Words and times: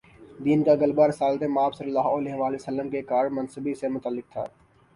دین 0.45 0.63
کا 0.63 0.73
غلبہ 0.79 1.05
رسالت 1.07 1.43
مآبﷺ 1.43 2.89
کے 2.91 3.01
کار 3.01 3.25
منصبی 3.29 3.73
سے 3.75 3.87
متعلق 3.87 4.31
تھا۔ 4.31 4.45